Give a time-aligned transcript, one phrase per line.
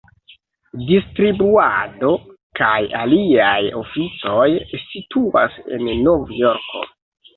[0.91, 2.13] Distribuado
[2.61, 4.49] kaj aliaj oficoj
[4.87, 6.87] situas en Novjorko.